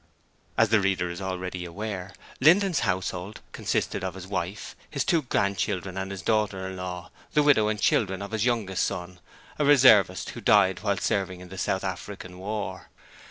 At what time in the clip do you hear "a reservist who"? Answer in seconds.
9.59-10.41